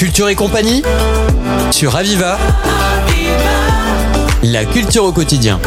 Culture 0.00 0.30
et 0.30 0.34
compagnie 0.34 0.82
sur 1.70 1.94
Aviva. 1.94 2.38
La 4.42 4.64
culture 4.64 5.04
au 5.04 5.12
quotidien. 5.12 5.60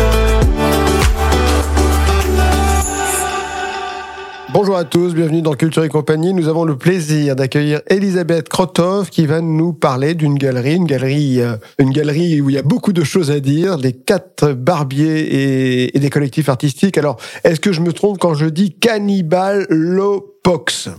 Bonjour 4.52 4.76
à 4.76 4.86
tous, 4.86 5.14
bienvenue 5.14 5.44
dans 5.44 5.54
Culture 5.54 5.84
et 5.84 5.90
compagnie. 5.90 6.34
Nous 6.34 6.48
avons 6.48 6.64
le 6.64 6.76
plaisir 6.76 7.36
d'accueillir 7.36 7.82
Elisabeth 7.86 8.50
Krotov 8.50 9.12
qui 9.12 9.28
va 9.28 9.40
nous 9.40 9.72
parler 9.72 10.16
d'une 10.16 10.40
galerie, 10.40 10.78
une 10.78 10.88
galerie, 10.88 11.40
euh, 11.40 11.56
une 11.78 11.92
galerie 11.92 12.42
où 12.42 12.50
il 12.50 12.56
y 12.56 12.60
a 12.60 12.64
beaucoup 12.64 12.92
de 12.92 13.04
choses 13.04 13.30
à 13.30 13.40
dire, 13.40 13.78
des 13.78 13.94
quatre 13.94 14.54
barbiers 14.54 15.92
et, 15.96 16.00
des 16.00 16.10
collectifs 16.10 16.50
artistiques. 16.50 16.98
Alors, 16.98 17.18
est-ce 17.44 17.60
que 17.60 17.72
je 17.72 17.82
me 17.82 17.94
trompe 17.94 18.18
quand 18.18 18.34
je 18.34 18.48
dis 18.48 18.74
Cannibal 18.74 19.68
Lopox? 19.70 20.90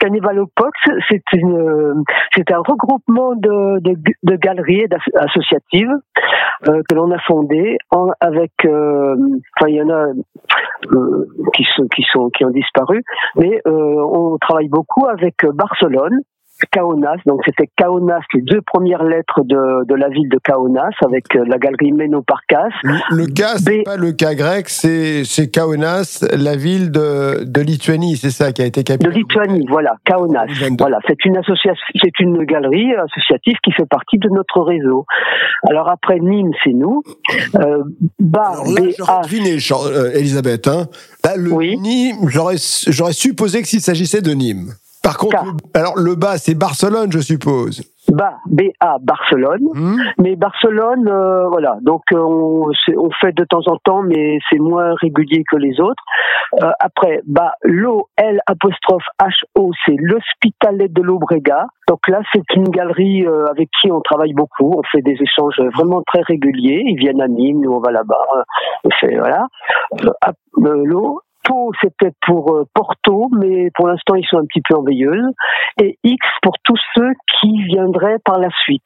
Cannibalopox, 0.00 0.72
c'est 1.08 1.22
une, 1.34 2.02
c'est 2.34 2.50
un 2.50 2.58
regroupement 2.58 3.34
de, 3.36 3.80
de, 3.80 3.94
de 4.22 4.36
galeries 4.36 4.86
associatives 5.14 5.92
euh, 6.68 6.82
que 6.88 6.94
l'on 6.94 7.10
a 7.12 7.18
fondé 7.20 7.76
en, 7.90 8.08
avec, 8.20 8.52
euh, 8.64 9.14
enfin 9.58 9.68
il 9.68 9.76
y 9.76 9.82
en 9.82 9.90
a 9.90 10.06
euh, 10.92 11.26
qui 11.54 11.64
sont 11.76 11.86
qui 11.94 12.02
sont 12.10 12.30
qui 12.30 12.44
ont 12.44 12.50
disparu, 12.50 13.02
mais 13.36 13.60
euh, 13.66 13.70
on 13.70 14.38
travaille 14.38 14.68
beaucoup 14.68 15.06
avec 15.06 15.34
Barcelone 15.54 16.20
Kaunas. 16.72 17.16
Donc 17.26 17.40
c'était 17.44 17.68
Kaunas, 17.76 18.20
les 18.34 18.42
deux 18.42 18.60
premières 18.62 19.04
lettres 19.04 19.42
de, 19.44 19.86
de 19.86 19.94
la 19.94 20.08
ville 20.08 20.28
de 20.28 20.38
Kaunas 20.42 20.90
avec 21.04 21.34
euh, 21.36 21.44
la 21.46 21.58
galerie 21.58 21.92
Ménoparkas. 21.92 22.70
Le, 22.82 23.16
le 23.16 23.26
cas, 23.26 23.56
c'est 23.56 23.82
pas 23.82 23.96
le 23.96 24.12
cas 24.12 24.34
grec, 24.34 24.68
c'est 24.68 25.24
c'est 25.24 25.50
Kaunas, 25.50 26.26
la 26.32 26.56
ville 26.56 26.90
de, 26.90 27.44
de 27.44 27.60
Lituanie, 27.60 28.16
c'est 28.16 28.30
ça 28.30 28.52
qui 28.52 28.62
a 28.62 28.66
été 28.66 28.84
capitale. 28.84 29.12
De 29.12 29.18
Lituanie, 29.18 29.66
voilà, 29.68 29.94
Kaunas. 30.04 30.46
Voilà, 30.78 30.98
c'est 31.06 31.24
une 31.24 31.36
association, 31.36 31.84
c'est 32.02 32.18
une 32.20 32.44
galerie 32.44 32.94
associative 32.94 33.56
qui 33.62 33.72
fait 33.72 33.86
partie 33.88 34.18
de 34.18 34.28
notre 34.28 34.62
réseau. 34.62 35.06
Alors 35.68 35.88
après 35.88 36.18
Nîmes, 36.20 36.52
c'est 36.64 36.72
nous. 36.72 37.02
Euh, 37.56 37.82
Bar, 38.18 38.52
Alors 38.52 38.64
là, 38.66 39.20
deviné, 39.22 39.58
euh, 39.72 40.12
Elisabeth. 40.14 40.68
Hein. 40.68 40.86
Là, 41.24 41.36
le 41.36 41.52
oui. 41.52 41.78
Nîmes, 41.78 42.28
j'aurais 42.28 42.56
j'aurais 42.88 43.12
supposé 43.12 43.62
que 43.62 43.68
s'il 43.68 43.80
s'agissait 43.80 44.22
de 44.22 44.32
Nîmes. 44.32 44.72
Par 45.02 45.16
contre, 45.16 45.44
alors 45.74 45.94
le 45.96 46.14
bas, 46.14 46.36
c'est 46.36 46.54
Barcelone, 46.54 47.10
je 47.10 47.20
suppose. 47.20 47.82
Bas, 48.08 48.38
B-A, 48.46 48.96
Barcelone. 49.00 49.68
Hmm. 49.74 49.96
Mais 50.18 50.36
Barcelone, 50.36 51.08
euh, 51.08 51.48
voilà. 51.48 51.78
Donc 51.82 52.02
euh, 52.12 52.18
on, 52.18 52.70
on, 52.96 53.10
fait 53.20 53.32
de 53.32 53.44
temps 53.44 53.62
en 53.66 53.76
temps, 53.84 54.02
mais 54.02 54.38
c'est 54.50 54.58
moins 54.58 54.94
régulier 55.00 55.44
que 55.50 55.56
les 55.56 55.80
autres. 55.80 56.02
Euh, 56.62 56.70
après, 56.80 57.20
bah, 57.26 57.52
l'O, 57.62 58.08
L 58.16 58.40
apostrophe 58.46 59.04
H-O, 59.20 59.70
c'est 59.86 59.96
l'Hospitalet 59.96 60.88
de 60.88 61.02
l'Obrega. 61.02 61.66
Donc 61.88 62.00
là, 62.08 62.20
c'est 62.32 62.44
une 62.56 62.68
galerie 62.68 63.26
avec 63.50 63.68
qui 63.80 63.90
on 63.90 64.00
travaille 64.00 64.34
beaucoup. 64.34 64.74
On 64.76 64.82
fait 64.90 65.02
des 65.02 65.16
échanges 65.20 65.60
vraiment 65.74 66.02
très 66.06 66.22
réguliers. 66.22 66.82
Ils 66.86 66.98
viennent 66.98 67.20
à 67.20 67.28
Nîmes, 67.28 67.60
nous 67.60 67.72
on 67.72 67.80
va 67.80 67.90
là-bas. 67.90 68.26
On 68.84 68.90
fait 69.00 69.16
voilà. 69.18 69.46
L'O, 71.48 71.72
c'était 71.80 72.12
pour 72.26 72.54
euh, 72.54 72.64
Porto, 72.74 73.28
mais 73.38 73.70
pour 73.74 73.88
l'instant, 73.88 74.14
ils 74.14 74.26
sont 74.26 74.38
un 74.38 74.44
petit 74.44 74.62
peu 74.68 74.76
en 74.76 74.82
veilleuse. 74.82 75.26
Et 75.80 75.98
X 76.04 76.26
pour 76.42 76.54
tous 76.64 76.78
ceux 76.94 77.12
qui 77.40 77.62
viendraient 77.64 78.18
par 78.24 78.38
la 78.38 78.48
suite. 78.64 78.82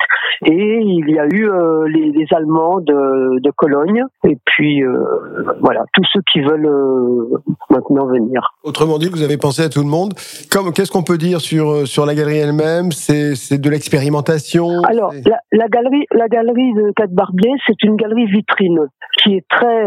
Et 0.46 0.80
il 0.80 1.10
y 1.10 1.18
a 1.18 1.26
eu 1.26 1.48
euh, 1.48 1.86
les, 1.88 2.26
Allemands 2.34 2.80
de, 2.80 3.40
de, 3.40 3.50
Cologne, 3.50 4.02
puis 4.56 4.82
euh, 4.82 5.04
voilà, 5.60 5.84
tous 5.92 6.04
ceux 6.12 6.20
qui 6.32 6.40
veulent 6.40 6.70
maintenant 7.70 8.06
venir. 8.06 8.40
Autrement 8.62 8.98
dit, 8.98 9.08
vous 9.08 9.22
avez 9.22 9.36
pensé 9.36 9.62
à 9.62 9.68
tout 9.68 9.82
le 9.82 9.88
monde. 9.88 10.14
Comme, 10.50 10.72
qu'est-ce 10.72 10.90
qu'on 10.90 11.02
peut 11.02 11.18
dire 11.18 11.40
sur, 11.40 11.86
sur 11.86 12.06
la 12.06 12.14
galerie 12.14 12.38
elle-même? 12.38 12.92
C'est, 12.92 13.34
c'est 13.34 13.58
de 13.60 13.70
l'expérimentation? 13.70 14.82
Alors, 14.84 15.12
la, 15.26 15.38
la, 15.52 15.68
galerie, 15.68 16.06
la 16.12 16.28
galerie 16.28 16.72
de 16.74 16.92
Quatre 16.96 17.12
Barbier, 17.12 17.52
c'est 17.66 17.82
une 17.82 17.96
galerie 17.96 18.26
vitrine 18.26 18.80
qui 19.22 19.34
est 19.34 19.44
très... 19.48 19.86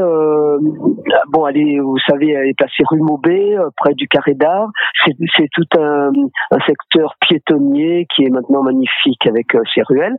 bon, 1.29 1.47
elle 1.47 1.57
est, 1.57 1.79
vous 1.79 1.97
savez, 2.07 2.31
elle 2.31 2.47
est 2.47 2.55
c'est 2.75 2.83
rue 2.89 3.01
Maubé, 3.01 3.55
euh, 3.55 3.69
près 3.75 3.93
du 3.93 4.07
Carré 4.07 4.33
d'Art. 4.33 4.69
C'est 5.05 5.47
tout 5.53 5.79
un, 5.79 6.11
un, 6.51 6.59
secteur 6.65 7.15
piétonnier 7.21 8.07
qui 8.13 8.23
est 8.23 8.29
maintenant 8.29 8.63
magnifique 8.63 9.25
avec 9.27 9.55
euh, 9.55 9.61
ses 9.73 9.81
ruelles. 9.83 10.15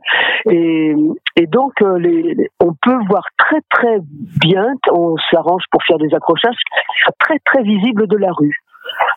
Et, 0.49 0.95
et 1.35 1.47
donc, 1.47 1.73
euh, 1.81 1.97
les, 1.99 2.49
on 2.59 2.73
peut 2.81 2.97
voir 3.07 3.23
très 3.37 3.61
très 3.69 3.99
bien, 4.39 4.73
on 4.91 5.15
s'arrange 5.31 5.63
pour 5.71 5.83
faire 5.83 5.97
des 5.97 6.13
accrochages, 6.13 6.55
très 7.19 7.39
très 7.39 7.63
visible 7.63 8.07
de 8.07 8.17
la 8.17 8.31
rue. 8.31 8.57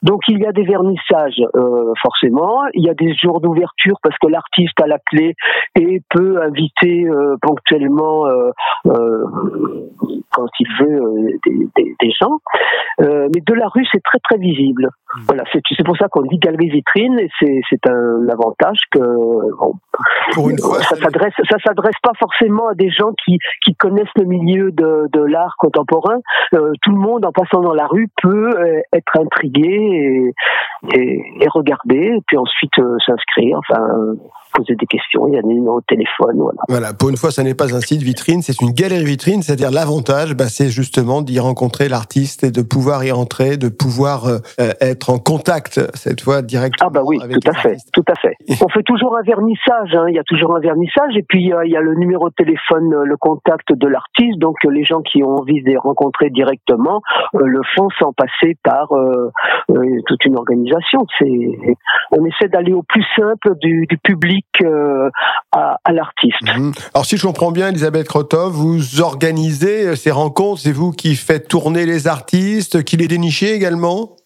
Donc 0.03 0.21
il 0.29 0.39
y 0.41 0.47
a 0.47 0.53
des 0.53 0.65
vernissages 0.65 1.41
euh, 1.55 1.93
forcément, 2.03 2.63
il 2.75 2.85
y 2.85 2.91
a 2.91 2.95
des 2.95 3.15
jours 3.15 3.41
d'ouverture 3.41 3.99
parce 4.03 4.17
que 4.19 4.29
l'artiste 4.29 4.79
a 4.83 4.87
la 4.87 4.99
clé 4.99 5.35
et 5.77 6.03
peut 6.11 6.43
inviter 6.43 7.05
euh, 7.05 7.37
ponctuellement 7.41 8.27
euh, 8.27 8.51
quand 10.31 10.49
il 10.59 10.69
veut 10.81 11.39
des, 11.47 11.69
des, 11.77 11.97
des, 12.01 12.11
gens. 12.11 12.39
Mais 12.99 13.41
de 13.41 13.55
la 13.55 13.69
rue 13.69 13.87
c'est 13.93 14.03
très 14.03 14.19
très 14.19 14.39
visible. 14.39 14.89
Mmh. 15.15 15.21
Voilà, 15.27 15.45
c'est 15.53 15.85
pour 15.85 15.97
ça 15.97 16.09
qu'on 16.09 16.23
dit 16.23 16.39
galerie 16.39 16.71
vitrine 16.71 17.19
et 17.19 17.31
c'est 17.41 17.89
un 17.89 18.29
avantage 18.29 18.79
que 18.91 18.99
bon, 18.99 19.75
ça 20.35 20.97
s'adresse 20.97 21.35
ça 21.51 21.57
s'adresse 21.65 21.95
pas 22.03 22.13
forcément 22.19 22.69
à 22.69 22.75
des 22.75 22.91
gens 22.91 23.13
qui 23.25 23.39
qui 23.65 23.75
connaissent 23.75 24.07
le 24.17 24.25
milieu 24.25 24.71
de, 24.73 25.09
de 25.13 25.25
l'art 25.25 25.55
contemporain. 25.59 26.21
tout 26.51 26.91
le 26.91 26.99
monde 26.99 27.25
en 27.25 27.33
passant 27.33 27.61
dans 27.61 27.75
la 27.75 27.87
rue 27.87 28.09
peut 28.23 28.51
être 28.93 29.21
intrigué 29.21 30.33
et, 30.93 31.23
et, 31.41 31.49
regarder, 31.49 32.17
et 32.17 32.21
puis 32.27 32.37
ensuite 32.37 32.79
euh, 32.79 32.97
s'inscrire, 33.07 33.59
enfin 33.59 33.83
poser 34.53 34.75
des 34.77 34.87
questions, 34.87 35.27
il 35.29 35.35
y 35.35 35.39
a 35.39 35.43
des 35.43 35.49
numéros 35.49 35.81
de 35.81 35.87
téléphone. 35.87 36.37
Voilà. 36.37 36.63
voilà, 36.69 36.93
pour 36.95 37.11
une 37.11 37.17
fois, 37.17 37.31
ça 37.31 37.43
n'est 37.43 37.55
pas 37.55 37.75
un 37.75 37.81
site 37.81 38.03
vitrine, 38.03 38.43
c'est 38.43 38.61
une 38.61 38.73
galerie 38.73 39.05
vitrine, 39.05 39.43
c'est-à-dire 39.43 39.71
l'avantage, 39.71 40.35
bah, 40.35 40.49
c'est 40.49 40.69
justement 40.69 41.23
d'y 41.23 41.39
rencontrer 41.41 41.89
l'artiste 41.89 42.45
et 42.45 42.51
de 42.51 42.63
pouvoir 42.63 43.05
y 43.05 43.11
rentrer, 43.11 43.57
de 43.57 43.69
pouvoir 43.69 44.27
euh, 44.27 44.39
être 44.81 45.11
en 45.11 45.19
contact 45.19 45.81
cette 45.95 46.21
fois 46.21 46.43
directement. 46.43 46.89
Ah 46.89 46.93
bah 46.93 47.03
oui, 47.05 47.19
tout 47.19 47.51
à 47.51 47.55
fait, 47.55 47.77
tout 47.93 48.05
à 48.09 48.15
fait. 48.15 48.37
On 48.63 48.69
fait 48.69 48.83
toujours 48.83 49.17
un 49.17 49.23
vernissage, 49.23 49.95
hein, 49.95 50.07
il 50.09 50.15
y 50.15 50.19
a 50.19 50.25
toujours 50.25 50.57
un 50.57 50.61
vernissage, 50.61 51.17
et 51.17 51.23
puis 51.23 51.43
il 51.43 51.71
y 51.71 51.77
a 51.77 51.81
le 51.81 51.95
numéro 51.95 52.29
de 52.29 52.35
téléphone, 52.35 52.91
le 53.05 53.17
contact 53.17 53.73
de 53.73 53.89
l'artiste, 53.89 54.39
donc 54.39 54.57
les 54.65 54.85
gens 54.85 55.01
qui 55.03 55.23
ont 55.23 55.37
envie 55.37 55.63
de 55.63 55.71
les 55.71 55.77
rencontrer 55.77 56.31
directement 56.31 57.01
le 57.35 57.61
font 57.77 57.89
sans 57.99 58.13
passer 58.13 58.57
par 58.63 58.93
euh, 58.93 59.31
toute 60.07 60.25
une 60.25 60.37
organisation. 60.37 61.01
C'est, 61.19 61.77
on 62.13 62.25
essaie 62.25 62.49
d'aller 62.49 62.73
au 62.73 62.83
plus 62.83 63.05
simple 63.17 63.55
du, 63.61 63.87
du 63.87 63.99
public 63.99 64.42
euh, 64.63 65.11
à, 65.53 65.79
l'artiste. 65.93 66.43
Mhm. 66.43 66.73
Alors 66.95 67.05
si 67.05 67.17
je 67.17 67.27
comprends 67.27 67.53
bien, 67.53 67.69
Elisabeth 67.69 68.09
Krotov, 68.09 68.53
vous 68.53 69.01
organisez 69.01 69.89
euh, 69.89 69.97
ces 69.97 70.11
rencontres, 70.11 70.61
c'est 70.63 70.73
vous 70.73 70.93
qui 70.93 71.17
faites 71.17 71.49
tourner 71.49 71.87
les 71.87 72.07
artistes, 72.07 72.83
qui 72.85 72.97
les 72.97 73.09
dénichez 73.09 73.53
également? 73.55 74.17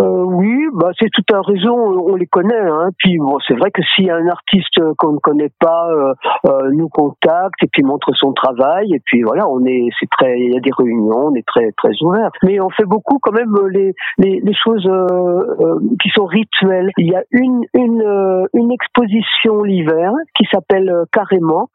Euh, 0.00 0.24
oui, 0.24 0.66
bah 0.74 0.90
c'est 0.98 1.10
tout 1.10 1.24
un 1.32 1.40
réseau, 1.40 1.74
on 1.74 2.14
les 2.14 2.26
connaît. 2.26 2.54
Hein. 2.54 2.90
Puis 2.98 3.18
bon, 3.18 3.38
c'est 3.46 3.54
vrai 3.54 3.70
que 3.70 3.82
si 3.94 4.08
un 4.10 4.26
artiste 4.28 4.78
qu'on 4.96 5.14
ne 5.14 5.18
connaît 5.18 5.50
pas 5.58 5.88
euh, 5.90 6.14
euh, 6.46 6.70
nous 6.72 6.88
contacte 6.88 7.62
et 7.62 7.66
puis 7.66 7.82
montre 7.82 8.12
son 8.14 8.32
travail, 8.32 8.94
et 8.94 9.00
puis 9.04 9.22
voilà, 9.22 9.48
on 9.48 9.64
est, 9.64 9.88
c'est 9.98 10.08
très, 10.10 10.38
il 10.38 10.54
y 10.54 10.56
a 10.56 10.60
des 10.60 10.70
réunions, 10.76 11.28
on 11.28 11.34
est 11.34 11.46
très 11.46 11.72
très 11.72 11.90
ouvert. 12.02 12.30
Mais 12.44 12.60
on 12.60 12.70
fait 12.70 12.84
beaucoup 12.84 13.18
quand 13.20 13.32
même 13.32 13.54
les 13.70 13.94
les, 14.18 14.40
les 14.40 14.54
choses 14.54 14.86
euh, 14.86 15.78
qui 16.00 16.10
sont 16.10 16.26
rituelles. 16.26 16.90
Il 16.96 17.10
y 17.10 17.16
a 17.16 17.24
une 17.32 17.64
une 17.74 18.46
une 18.54 18.70
exposition 18.70 19.62
l'hiver 19.62 20.12
qui 20.36 20.46
s'appelle 20.52 20.92
carrément, 21.12 21.70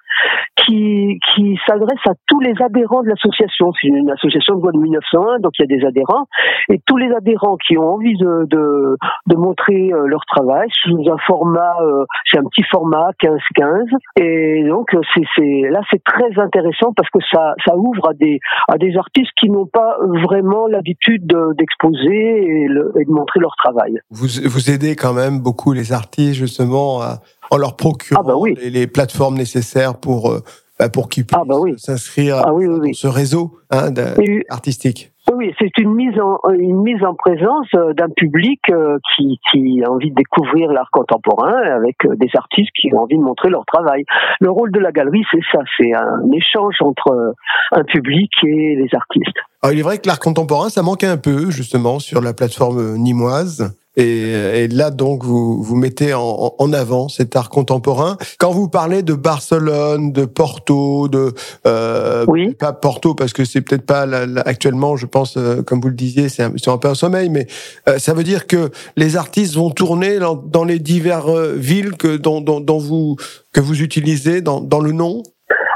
qui 0.55 1.19
qui 1.33 1.57
s'adresse 1.67 2.03
à 2.07 2.13
tous 2.27 2.39
les 2.39 2.53
adhérents 2.61 3.03
de 3.03 3.09
l'association. 3.09 3.71
C'est 3.79 3.87
une 3.87 4.09
association 4.09 4.55
de 4.55 4.61
loi 4.61 4.71
de 4.71 4.79
1901, 4.79 5.39
donc 5.39 5.53
il 5.59 5.69
y 5.69 5.73
a 5.73 5.77
des 5.77 5.85
adhérents 5.85 6.27
et 6.69 6.79
tous 6.85 6.97
les 6.97 7.11
adhérents 7.13 7.57
qui 7.57 7.77
ont 7.77 7.93
envie 7.93 8.15
de, 8.17 8.45
de, 8.49 8.97
de 9.27 9.35
montrer 9.35 9.91
euh, 9.91 10.05
leur 10.07 10.25
travail 10.25 10.67
sous 10.83 10.97
un 11.09 11.17
format, 11.25 11.75
euh, 11.81 12.05
c'est 12.29 12.39
un 12.39 12.43
petit 12.43 12.63
format 12.71 13.11
15-15. 13.21 13.85
Et 14.17 14.63
donc, 14.67 14.93
euh, 14.93 15.01
c'est, 15.15 15.69
là, 15.69 15.81
c'est 15.91 16.03
très 16.03 16.39
intéressant 16.39 16.93
parce 16.95 17.09
que 17.09 17.19
ça, 17.31 17.53
ça 17.65 17.75
ouvre 17.75 18.09
à 18.09 18.13
des, 18.13 18.39
à 18.67 18.77
des 18.77 18.95
artistes 18.97 19.31
qui 19.39 19.49
n'ont 19.49 19.67
pas 19.67 19.97
vraiment 20.23 20.67
l'habitude 20.67 21.25
d'exposer 21.57 22.63
et, 22.65 22.67
de 22.67 23.11
montrer 23.11 23.39
leur 23.39 23.55
travail. 23.57 23.99
Vous, 24.11 24.27
vous 24.45 24.71
aidez 24.71 24.95
quand 24.95 25.13
même 25.13 25.39
beaucoup 25.39 25.73
les 25.73 25.91
artistes, 25.91 26.35
justement, 26.35 27.01
en 27.53 27.57
leur 27.57 27.75
procurant 27.75 28.21
ah 28.21 28.27
bah 28.27 28.35
oui. 28.37 28.55
les, 28.61 28.87
plateformes 28.87 29.35
nécessaires 29.35 29.95
pour, 29.95 30.33
bah, 30.79 30.89
pour 30.89 31.09
qu'ils 31.09 31.25
ah 31.33 31.43
bah 31.45 31.55
puissent 31.63 31.83
s'inscrire 31.83 32.41
ah 32.43 32.53
oui, 32.53 32.65
dans 32.65 32.93
ce 32.93 33.07
réseau 33.07 33.57
hein, 33.69 33.93
artistique. 34.49 35.13
Oui, 35.31 35.53
c'est 35.57 35.71
une 35.77 35.93
mise 35.93 36.19
en 36.19 36.37
une 36.51 36.81
mise 36.81 37.01
en 37.03 37.15
présence 37.15 37.67
euh, 37.75 37.93
d'un 37.93 38.09
public 38.09 38.59
euh, 38.69 38.97
qui, 39.15 39.39
qui 39.49 39.81
a 39.83 39.89
envie 39.89 40.09
de 40.09 40.15
découvrir 40.15 40.69
l'art 40.71 40.89
contemporain 40.91 41.53
avec 41.53 41.95
euh, 42.05 42.15
des 42.17 42.29
artistes 42.33 42.71
qui 42.75 42.93
ont 42.93 43.03
envie 43.03 43.17
de 43.17 43.23
montrer 43.23 43.49
leur 43.49 43.65
travail. 43.65 44.03
Le 44.41 44.51
rôle 44.51 44.71
de 44.71 44.79
la 44.79 44.91
galerie, 44.91 45.23
c'est 45.31 45.39
ça, 45.49 45.59
c'est 45.77 45.93
un 45.93 46.29
échange 46.33 46.75
entre 46.81 47.35
un 47.71 47.83
public 47.85 48.31
et 48.43 48.75
les 48.75 48.89
artistes. 48.93 49.37
Alors, 49.61 49.73
il 49.73 49.79
est 49.79 49.83
vrai 49.83 49.97
que 49.97 50.07
l'art 50.07 50.19
contemporain, 50.19 50.67
ça 50.67 50.83
manque 50.83 51.05
un 51.05 51.17
peu 51.17 51.51
justement 51.51 51.99
sur 51.99 52.21
la 52.21 52.33
plateforme 52.33 52.97
nimoise. 52.97 53.73
Et, 53.95 54.31
et, 54.31 54.67
là, 54.69 54.89
donc, 54.89 55.23
vous, 55.23 55.61
vous 55.61 55.75
mettez 55.75 56.13
en, 56.13 56.55
en, 56.57 56.73
avant 56.73 57.09
cet 57.09 57.35
art 57.35 57.49
contemporain. 57.49 58.17
Quand 58.39 58.51
vous 58.51 58.67
parlez 58.67 59.03
de 59.03 59.13
Barcelone, 59.13 60.11
de 60.11 60.25
Porto, 60.25 61.07
de 61.07 61.33
euh, 61.67 62.25
oui. 62.27 62.55
pas 62.55 62.73
Porto 62.73 63.13
parce 63.13 63.33
que 63.33 63.45
c'est 63.45 63.61
peut-être 63.61 63.85
pas 63.85 64.07
actuellement, 64.45 64.97
je 64.97 65.05
pense, 65.05 65.37
euh, 65.37 65.61
comme 65.61 65.79
vous 65.79 65.89
le 65.89 65.95
disiez, 65.95 66.29
c'est 66.29 66.43
un, 66.43 66.53
un, 66.67 66.77
peu 66.77 66.87
un 66.87 66.95
sommeil, 66.95 67.29
mais 67.29 67.45
euh, 67.87 67.99
ça 67.99 68.13
veut 68.13 68.23
dire 68.23 68.47
que 68.47 68.71
les 68.97 69.15
artistes 69.15 69.55
vont 69.55 69.69
tourner 69.69 70.17
dans, 70.17 70.35
dans 70.35 70.63
les 70.63 70.79
diverses 70.79 71.53
villes 71.55 71.95
que 71.95 72.17
dont, 72.17 72.41
dont, 72.41 72.59
dont, 72.59 72.79
vous 72.79 73.15
que 73.51 73.61
vous 73.61 73.81
utilisez 73.81 74.41
dans, 74.41 74.59
dans 74.59 74.79
le 74.79 74.91
nom? 74.91 75.21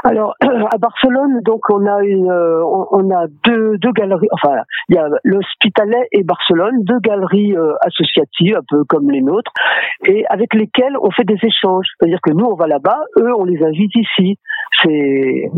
Alors 0.04 0.34
à 0.72 0.78
Barcelone, 0.78 1.40
donc 1.44 1.68
on 1.70 1.86
a 1.86 2.02
une, 2.02 2.30
euh, 2.30 2.62
on 2.64 3.10
a 3.10 3.26
deux, 3.44 3.78
deux 3.78 3.92
galeries. 3.92 4.28
Enfin, 4.32 4.56
il 4.88 4.96
y 4.96 4.98
a 4.98 5.08
l'Hospitalet 5.24 6.08
et 6.12 6.22
Barcelone, 6.24 6.82
deux 6.84 7.00
galeries 7.00 7.56
euh, 7.56 7.74
associatives, 7.82 8.56
un 8.56 8.64
peu 8.68 8.84
comme 8.84 9.10
les 9.10 9.20
nôtres, 9.20 9.52
et 10.06 10.24
avec 10.28 10.54
lesquelles 10.54 10.96
on 11.02 11.10
fait 11.10 11.24
des 11.24 11.38
échanges. 11.42 11.86
C'est-à-dire 11.98 12.20
que 12.22 12.32
nous 12.32 12.44
on 12.44 12.54
va 12.54 12.66
là-bas, 12.66 13.00
eux 13.18 13.32
on 13.36 13.44
les 13.44 13.62
invite 13.62 13.94
ici. 13.96 14.38
C'est 14.82 15.50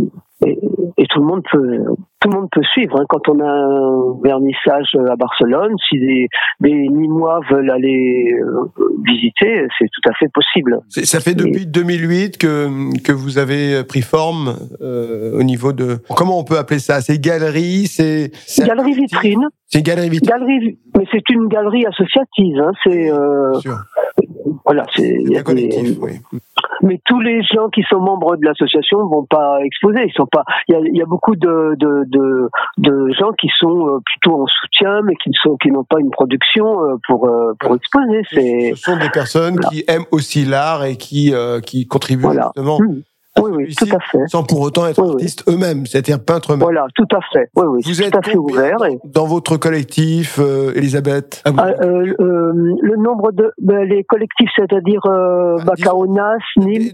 et, 0.47 0.59
et, 0.97 1.07
tout 1.07 1.21
le 1.21 1.27
monde 1.27 1.43
peut 1.51 1.85
tout 2.21 2.29
le 2.29 2.37
monde 2.37 2.49
peut 2.53 2.63
suivre 2.73 3.01
hein. 3.01 3.05
quand 3.09 3.29
on 3.29 3.41
a 3.41 3.49
un 3.49 4.21
vernissage 4.23 4.95
à 5.11 5.17
Barcelone 5.17 5.75
si 5.89 5.99
des, 5.99 6.29
des 6.61 6.73
Nîmois 6.73 7.41
veulent 7.51 7.71
aller 7.71 8.35
euh, 8.39 8.71
visiter 9.05 9.67
c'est 9.79 9.87
tout 9.87 10.09
à 10.09 10.15
fait 10.15 10.31
possible. 10.33 10.81
Ça 10.89 11.21
fait 11.21 11.35
depuis 11.35 11.67
2008 11.67 12.37
que 12.39 13.03
que 13.03 13.13
vous 13.13 13.39
avez 13.39 13.85
pris 13.85 14.03
forme 14.03 14.57
euh, 14.83 15.39
au 15.39 15.43
niveau 15.43 15.73
de 15.73 15.99
comment 16.15 16.39
on 16.39 16.45
peut 16.45 16.59
appeler 16.59 16.79
ça? 16.79 17.01
C'est 17.01 17.19
galerie 17.19 17.87
c'est 17.87 18.31
galerie 18.59 18.93
vitrine. 18.93 19.47
C'est 19.67 19.83
galerie 19.83 20.11
vitrine. 20.11 20.31
Galerie 20.31 20.79
mais 20.97 21.05
c'est 21.11 21.29
une 21.31 21.49
galerie 21.49 21.87
associative 21.87 22.61
hein. 22.61 22.73
c'est 22.85 23.11
euh, 23.11 23.53
voilà 24.67 24.85
c'est 24.95 25.43
collectif 25.43 25.97
oui 26.01 26.21
mais 26.83 27.01
tous 27.05 27.21
les 27.21 27.43
gens 27.43 27.69
qui 27.69 27.83
sont 27.89 28.01
membres 28.01 28.37
de 28.37 28.45
l'association 28.45 28.99
vont 29.07 29.25
pas 29.25 29.59
exposer. 29.63 30.05
Ils 30.07 30.13
sont 30.13 30.27
pas. 30.27 30.45
Il 30.69 30.75
y 30.75 30.77
a, 30.77 30.81
y 30.93 31.03
a 31.03 31.07
beaucoup 31.07 31.37
de, 31.37 31.75
de, 31.77 32.05
de, 32.07 32.49
de, 32.79 33.13
gens 33.13 33.33
qui 33.33 33.49
sont 33.59 33.87
euh, 33.87 33.99
plutôt 34.05 34.43
en 34.43 34.47
soutien, 34.47 35.03
mais 35.03 35.15
qui 35.17 35.31
ne 35.31 35.35
sont 35.35 35.57
qui 35.57 35.71
n'ont 35.71 35.85
pas 35.85 36.01
une 36.01 36.11
production 36.11 36.85
euh, 36.85 36.97
pour 37.07 37.29
euh, 37.29 37.53
pour 37.61 37.75
exposer. 37.75 38.23
C'est. 38.31 38.73
Ce 38.75 38.83
sont 38.83 38.97
des 38.97 39.11
personnes 39.11 39.55
voilà. 39.55 39.69
qui 39.69 39.85
aiment 39.89 40.07
aussi 40.11 40.45
l'art 40.45 40.85
et 40.85 40.97
qui 40.97 41.33
qui 41.67 41.87
contribuent 41.87 42.23
voilà. 42.23 42.51
justement. 42.55 42.79
Mmh. 42.81 43.03
Oui, 43.53 43.75
tout 43.75 43.87
à 43.95 44.01
fait. 44.01 44.27
Sans 44.29 44.45
pour 44.45 44.61
autant 44.61 44.87
être 44.87 45.03
oui, 45.03 45.11
artistes 45.11 45.45
oui. 45.47 45.55
eux-mêmes, 45.55 45.87
c'est-à-dire 45.87 46.23
peintres 46.25 46.53
eux-mêmes. 46.53 46.63
Voilà, 46.63 46.87
tout 46.95 47.07
à 47.15 47.21
fait. 47.33 47.51
Oui, 47.57 47.65
oui, 47.67 47.81
Vous 47.85 48.03
êtes 48.03 48.13
tout 48.13 48.19
à 48.19 48.23
fait 48.23 48.37
ouvert. 48.37 48.77
Et... 48.87 48.99
Dans 49.05 49.27
votre 49.27 49.57
collectif, 49.57 50.39
euh, 50.39 50.73
Elisabeth 50.75 51.43
ah, 51.45 51.51
euh, 51.83 52.15
euh, 52.21 52.53
Le 52.83 52.97
nombre 52.97 53.33
de 53.33 53.51
ben, 53.61 53.83
les 53.85 54.05
collectifs, 54.05 54.51
c'est-à-dire 54.57 55.01
Ah, 55.07 55.57
Bacaonas, 55.65 56.39
Nîmes. 56.57 56.91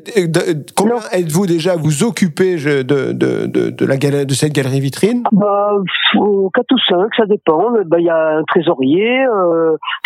Combien 0.76 0.96
êtes-vous 1.12 1.46
déjà 1.46 1.76
vous 1.76 2.04
occupez 2.04 2.56
de, 2.56 2.82
de, 2.82 3.12
de, 3.12 3.70
de, 3.70 3.86
la 3.86 3.96
galerie, 3.96 4.26
de 4.26 4.34
cette 4.34 4.52
galerie 4.52 4.80
vitrine? 4.80 5.22
Bah, 5.32 5.72
4 6.12 6.20
ou 6.20 6.50
5, 6.88 7.14
ça 7.16 7.26
dépend. 7.26 7.74
Il 7.76 7.88
bah, 7.88 8.00
y 8.00 8.08
a 8.08 8.38
un 8.38 8.42
trésorier, 8.44 9.24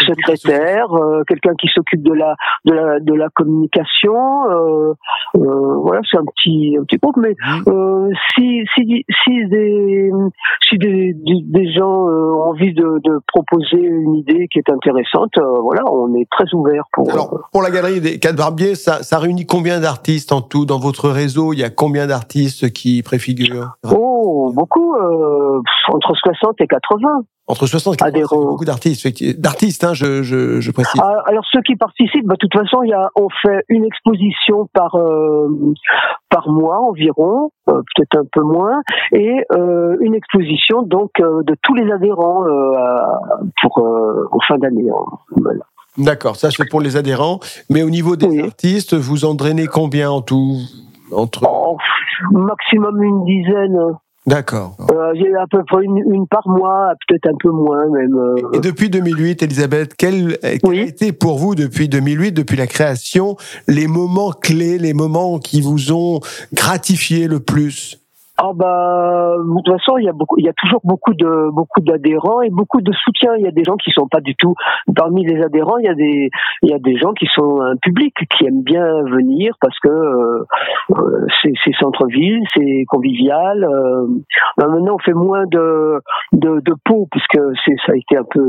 secrétaire, 0.06 0.88
quelqu'un 1.28 1.54
qui 1.60 1.68
s'occupe 1.68 2.02
de 2.02 2.14
la, 2.14 2.34
de 2.64 2.72
la 2.72 3.00
de 3.00 3.14
la 3.14 3.28
communication. 3.34 4.14
Voilà, 5.34 6.00
c'est 6.10 6.18
un 6.18 6.24
petit 6.24 6.39
un 6.48 6.84
petit 6.84 6.96
groupe. 6.96 7.16
Mais 7.16 7.34
mmh. 7.40 8.08
si 8.34 8.62
si 8.74 9.04
si 9.24 9.46
des 9.48 10.10
si 10.68 10.78
des, 10.78 11.14
des, 11.14 11.42
des 11.44 11.72
gens 11.72 12.06
ont 12.06 12.42
envie 12.50 12.72
de, 12.72 13.00
de, 13.04 13.18
proposer 13.26 13.82
une 13.82 14.14
idée 14.14 14.48
qui 14.52 14.58
est 14.58 14.70
intéressante, 14.70 15.32
voilà, 15.62 15.82
on 15.90 16.14
est 16.14 16.28
très 16.30 16.52
ouvert 16.54 16.84
pour. 16.92 17.10
Alors 17.10 17.48
pour 17.52 17.62
la 17.62 17.70
galerie 17.70 18.00
des 18.00 18.18
quatre 18.18 18.36
barbiers, 18.36 18.74
ça, 18.74 19.02
ça 19.02 19.18
réunit 19.18 19.46
combien 19.46 19.80
d'artistes 19.80 20.32
en 20.32 20.40
tout 20.40 20.64
dans 20.64 20.78
votre 20.78 21.08
réseau? 21.08 21.52
Il 21.52 21.60
y 21.60 21.64
a 21.64 21.70
combien 21.70 22.06
d'artistes 22.06 22.72
qui 22.72 23.02
préfigurent? 23.02 23.76
Oh, 23.90 24.52
beaucoup, 24.54 24.94
euh, 24.94 25.60
entre 25.88 26.14
60 26.14 26.60
et 26.60 26.66
80. 26.66 27.08
Entre 27.50 27.66
60 27.66 27.94
et 27.94 27.96
80, 27.96 28.08
Adhérents. 28.08 28.44
beaucoup 28.50 28.64
d'artistes, 28.64 29.08
d'artistes, 29.40 29.82
hein, 29.84 29.92
je, 29.92 30.22
je, 30.22 30.60
je 30.60 30.70
précise. 30.70 31.00
Ah, 31.02 31.22
alors 31.26 31.44
ceux 31.52 31.60
qui 31.62 31.74
participent, 31.76 32.24
bah, 32.26 32.34
de 32.34 32.38
toute 32.46 32.54
façon, 32.54 32.82
y 32.84 32.92
a, 32.92 33.10
on 33.16 33.28
fait 33.42 33.64
une 33.68 33.84
exposition 33.84 34.68
par 34.72 34.94
euh, 34.94 35.48
par 36.28 36.48
mois 36.48 36.78
environ, 36.78 37.50
euh, 37.68 37.82
peut-être 37.96 38.16
un 38.18 38.24
peu 38.32 38.42
moins, 38.42 38.80
et 39.12 39.34
euh, 39.52 39.96
une 40.00 40.14
exposition 40.14 40.82
donc 40.82 41.10
de 41.18 41.56
tous 41.62 41.74
les 41.74 41.90
adhérents 41.90 42.44
pour 43.62 43.78
en 43.78 44.38
fin 44.46 44.58
d'année. 44.58 44.86
Voilà. 45.36 45.64
D'accord, 45.98 46.36
ça 46.36 46.50
c'est 46.50 46.68
pour 46.68 46.80
les 46.80 46.96
adhérents. 46.96 47.40
Mais 47.68 47.82
au 47.82 47.90
niveau 47.90 48.14
des 48.16 48.26
Oui. 48.26 48.40
artistes, 48.42 48.94
vous 48.94 49.24
en 49.24 49.34
drainez 49.34 49.66
combien 49.66 50.10
en 50.10 50.22
tout 50.22 50.58
entre... 51.12 51.42
Oh, 51.50 51.76
maximum 52.30 53.02
une 53.02 53.24
dizaine. 53.24 53.78
D'accord. 54.30 54.76
Euh, 54.92 55.12
J'ai 55.14 55.34
à 55.34 55.46
peu 55.50 55.62
près 55.64 55.82
une, 55.84 55.98
une 56.14 56.26
par 56.28 56.46
mois, 56.48 56.92
peut-être 57.08 57.26
un 57.26 57.36
peu 57.40 57.50
moins 57.50 57.88
même. 57.90 58.14
euh. 58.16 58.36
Et 58.54 58.60
depuis 58.60 58.88
2008, 58.88 59.42
Elisabeth, 59.42 59.94
quel, 59.98 60.38
quel 60.40 60.58
Oui. 60.62 60.80
a 60.80 60.84
été 60.84 61.12
pour 61.12 61.36
vous 61.38 61.56
depuis 61.56 61.88
2008, 61.88 62.32
depuis 62.32 62.56
la 62.56 62.68
création, 62.68 63.36
les 63.66 63.88
moments 63.88 64.30
clés, 64.30 64.78
les 64.78 64.94
moments 64.94 65.38
qui 65.40 65.60
vous 65.60 65.92
ont 65.92 66.20
gratifié 66.54 67.26
le 67.26 67.40
plus? 67.40 67.99
Ah 68.42 68.52
bah 68.54 69.34
de 69.36 69.62
toute 69.62 69.68
façon 69.68 69.98
il 69.98 70.04
y 70.04 70.08
a 70.08 70.12
beaucoup 70.12 70.38
il 70.38 70.46
y 70.46 70.48
a 70.48 70.54
toujours 70.54 70.80
beaucoup 70.82 71.12
de 71.12 71.50
beaucoup 71.52 71.82
d'adhérents 71.82 72.40
et 72.40 72.48
beaucoup 72.48 72.80
de 72.80 72.90
soutien. 72.92 73.34
Il 73.36 73.44
y 73.44 73.46
a 73.46 73.50
des 73.50 73.64
gens 73.64 73.76
qui 73.76 73.90
sont 73.90 74.08
pas 74.08 74.22
du 74.22 74.34
tout 74.34 74.54
parmi 74.96 75.26
les 75.26 75.42
adhérents. 75.42 75.76
Il 75.76 75.84
y 75.84 75.88
a 75.88 75.94
des 75.94 76.30
il 76.62 76.70
y 76.70 76.72
a 76.72 76.78
des 76.78 76.96
gens 76.96 77.12
qui 77.12 77.26
sont 77.34 77.60
un 77.60 77.76
public 77.76 78.14
qui 78.30 78.46
aiment 78.46 78.62
bien 78.62 79.02
venir 79.02 79.56
parce 79.60 79.78
que 79.80 79.90
euh, 79.90 81.26
c'est 81.42 81.52
c'est 81.64 81.74
centre-ville 81.78 82.42
c'est 82.56 82.84
convivial. 82.88 83.62
Euh, 83.62 84.06
bah, 84.56 84.68
maintenant 84.68 84.94
on 84.94 85.04
fait 85.04 85.12
moins 85.12 85.44
de 85.46 86.00
de, 86.32 86.60
de 86.60 86.74
pots 86.82 87.08
puisque 87.10 87.38
c'est 87.66 87.76
ça 87.84 87.92
a 87.92 87.96
été 87.96 88.16
un 88.16 88.24
peu 88.24 88.40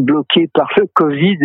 bloqué 0.00 0.48
par 0.54 0.68
le 0.76 0.84
Covid 0.94 1.38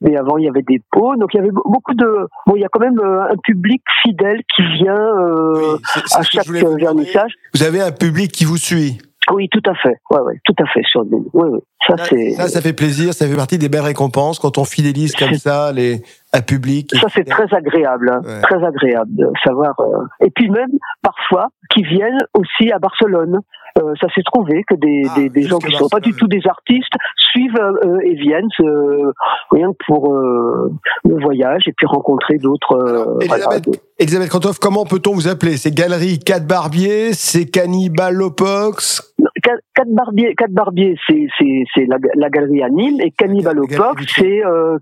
mais 0.00 0.16
avant 0.16 0.36
il 0.38 0.44
y 0.44 0.48
avait 0.48 0.62
des 0.62 0.80
pots 0.90 1.16
donc 1.16 1.30
il 1.34 1.38
y 1.38 1.40
avait 1.40 1.50
beaucoup 1.52 1.94
de 1.94 2.06
bon 2.46 2.54
il 2.56 2.60
y 2.62 2.64
a 2.64 2.68
quand 2.68 2.80
même 2.80 2.98
euh, 3.00 3.22
un 3.30 3.36
public 3.42 3.82
fidèle 4.02 4.40
qui 4.54 4.62
vient 4.78 4.94
euh, 4.96 5.76
Oui, 5.76 6.02
à 6.16 6.22
chaque 6.22 6.48
vernissage 6.48 7.32
Vous 7.54 7.62
avez 7.62 7.80
un 7.80 7.92
public 7.92 8.30
qui 8.32 8.44
vous 8.44 8.56
suit? 8.58 8.98
oui, 9.32 9.48
tout 9.50 9.62
à 9.66 9.74
fait. 9.76 9.96
Ouais, 10.10 10.20
ouais, 10.20 10.38
tout 10.44 10.52
à 10.62 10.66
fait 10.66 10.82
sur. 10.84 11.00
Oui, 11.10 11.18
oui. 11.32 11.58
Ça. 11.88 11.96
Ça, 11.96 12.48
ça 12.48 12.60
fait 12.60 12.74
plaisir, 12.74 13.14
ça 13.14 13.26
fait 13.26 13.34
partie 13.34 13.56
des 13.56 13.70
belles 13.70 13.80
récompenses 13.80 14.38
quand 14.38 14.58
on 14.58 14.64
fidélise 14.66 15.14
comme 15.14 15.32
ça 15.32 15.72
les, 15.72 16.02
un 16.34 16.42
public. 16.42 16.90
Ça, 17.00 17.06
c'est 17.08 17.24
très 17.24 17.46
agréable, 17.54 18.10
hein. 18.10 18.20
Ouais. 18.22 18.42
très 18.42 18.62
agréable 18.62 19.10
de 19.16 19.26
savoir. 19.42 19.74
euh, 19.80 20.04
Et 20.26 20.28
puis 20.30 20.50
même 20.50 20.68
parfois 21.02 21.48
qui 21.70 21.82
viennent 21.84 22.18
aussi 22.34 22.70
à 22.70 22.78
Barcelone. 22.78 23.38
Euh, 23.76 23.92
ça 24.00 24.06
s'est 24.14 24.22
trouvé 24.24 24.62
que 24.68 24.74
des, 24.76 25.02
Ah, 25.10 25.14
des, 25.18 25.28
des 25.28 25.42
gens 25.42 25.58
qui 25.58 25.72
sont 25.72 25.88
pas 25.88 25.98
du 26.00 26.12
tout 26.14 26.28
des 26.28 26.40
artistes 26.48 26.92
suivent 27.16 27.58
euh, 27.58 27.98
et 28.04 28.14
viennent 28.14 28.48
euh, 28.60 29.10
rien 29.50 29.72
que 29.72 29.84
pour 29.86 30.12
euh, 30.14 30.70
le 31.04 31.20
voyage 31.20 31.62
et 31.66 31.72
puis 31.76 31.86
rencontrer 31.86 32.38
d'autres. 32.38 32.72
euh, 32.76 33.18
voilà, 33.26 33.46
Elisabeth, 33.46 33.82
Elisabeth 33.98 34.28
Krantov, 34.28 34.58
comment 34.60 34.84
peut-on 34.84 35.12
vous 35.12 35.26
appeler? 35.26 35.56
C'est 35.56 35.72
Galerie 35.72 36.20
4 36.20 36.46
Barbier, 36.46 37.12
c'est 37.14 37.46
Cannibalopox 37.46 39.13
Quatre 39.44 39.60
quatre 39.74 39.90
barbiers, 39.94 40.34
quatre 40.34 40.52
barbiers, 40.52 40.96
c'est 41.06 41.26
c'est 41.38 41.64
c'est 41.74 41.84
la, 41.86 41.98
la 42.14 42.30
galerie 42.30 42.62
à 42.62 42.70
Nîmes 42.70 42.98
et 43.00 43.10
Cannibal 43.10 43.58
au 43.60 43.66
La 43.68 43.76
Pop, 43.76 43.94
galerie 43.96 44.06
c'est 44.16 44.42
euh, 44.44 44.78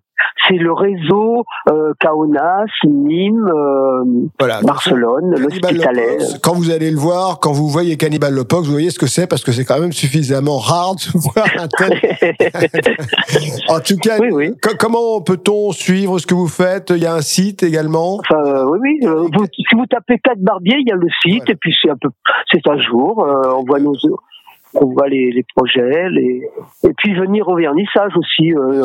c'est 0.48 0.54
le 0.54 0.72
réseau 0.72 1.42
euh, 1.68 1.92
Kaunas, 2.00 2.66
Nîmes, 2.86 3.44
euh, 3.52 4.04
Voilà. 4.38 4.60
Barcelone, 4.62 5.34
l'Hospitalet. 5.36 6.18
Quand 6.44 6.54
vous 6.54 6.70
allez 6.70 6.92
le 6.92 6.96
voir, 6.96 7.40
quand 7.40 7.50
vous 7.52 7.66
voyez 7.68 7.96
Cannibal 7.96 8.32
Lopox, 8.32 8.66
vous 8.66 8.72
voyez 8.72 8.90
ce 8.90 9.00
que 9.00 9.08
c'est 9.08 9.26
parce 9.26 9.42
que 9.42 9.50
c'est 9.50 9.64
quand 9.64 9.80
même 9.80 9.90
suffisamment 9.92 10.58
rare 10.58 10.94
de 10.94 11.18
voir 11.18 11.46
un 11.58 11.66
tel. 11.66 11.98
en 13.68 13.80
tout 13.80 13.96
cas, 13.96 14.18
oui, 14.20 14.28
oui. 14.32 14.50
co- 14.62 14.76
comment 14.78 15.20
peut-on 15.22 15.72
suivre 15.72 16.18
ce 16.20 16.26
que 16.26 16.34
vous 16.34 16.46
faites? 16.48 16.90
Il 16.90 17.02
y 17.02 17.06
a 17.06 17.14
un 17.14 17.20
site 17.20 17.62
également? 17.64 18.20
Enfin, 18.20 18.42
euh, 18.46 18.64
oui, 18.70 18.78
oui. 18.80 19.00
euh, 19.08 19.26
vous- 19.32 19.46
si 19.52 19.74
vous 19.74 19.86
tapez 19.86 20.18
quatre 20.22 20.40
barbiers, 20.40 20.76
il 20.78 20.88
y 20.88 20.92
a 20.92 20.96
le 20.96 21.08
site 21.22 21.38
Voilà. 21.38 21.52
et 21.52 21.56
puis 21.56 21.74
c'est 21.82 21.90
un 21.90 21.96
peu, 22.00 22.08
c'est 22.52 22.66
un 22.68 22.78
jour. 22.78 23.24
euh, 23.24 23.54
on 23.56 23.64
voit 23.64 23.80
nos, 23.80 23.94
on 24.74 24.86
voit 24.86 25.08
les, 25.08 25.30
les 25.32 25.44
projets, 25.54 26.08
les, 26.10 26.48
et 26.84 26.92
puis 26.96 27.14
venir 27.14 27.46
au 27.48 27.56
vernissage 27.56 28.12
aussi. 28.16 28.52
euh, 28.52 28.82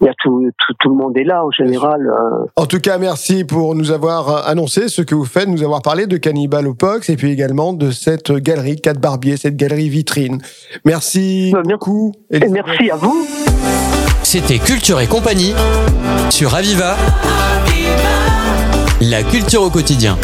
y 0.00 0.08
a 0.08 0.12
tout, 0.22 0.50
tout, 0.58 0.74
tout 0.80 0.88
le 0.90 0.94
monde 0.96 1.16
est 1.16 1.24
là 1.24 1.44
en 1.44 1.50
général. 1.50 2.00
euh, 2.06 2.44
En 2.56 2.66
tout 2.66 2.80
cas, 2.80 2.98
merci 2.98 3.44
pour 3.44 3.74
nous 3.74 3.90
avoir 3.92 4.28
euh, 4.28 4.40
annoncé 4.50 4.88
ce 4.88 5.00
que 5.02 5.14
vous 5.14 5.24
faites, 5.24 5.48
nous 5.48 5.62
avoir 5.62 5.80
parlé 5.82 6.06
de 6.06 6.16
Cannibal 6.18 6.66
Opox 6.66 7.08
et 7.08 7.16
puis 7.16 7.30
également 7.32 7.72
de 7.72 7.90
cette 7.90 8.32
galerie 8.32 8.76
4 8.76 9.00
Barbier, 9.00 9.36
cette 9.38 9.56
galerie 9.56 9.88
vitrine. 9.88 10.38
Merci 10.84 11.52
Euh, 11.54 11.62
merci. 11.66 11.72
beaucoup. 11.72 12.12
et 12.30 12.40
merci 12.48 12.90
à 12.90 12.96
vous. 12.96 13.26
C'était 14.22 14.58
Culture 14.58 15.00
et 15.00 15.06
compagnie 15.06 15.54
sur 16.30 16.54
Aviva. 16.54 16.96
La 19.00 19.22
culture 19.22 19.62
au 19.62 19.70
quotidien. 19.70 20.16